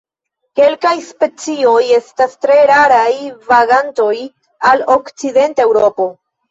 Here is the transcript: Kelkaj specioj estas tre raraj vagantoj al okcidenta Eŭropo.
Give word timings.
Kelkaj 0.59 0.93
specioj 1.09 1.75
estas 1.99 2.35
tre 2.47 2.57
raraj 2.73 3.07
vagantoj 3.53 4.11
al 4.73 4.85
okcidenta 4.99 5.71
Eŭropo. 5.73 6.15